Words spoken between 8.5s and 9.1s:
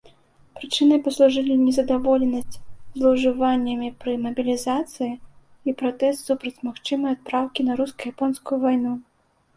вайну.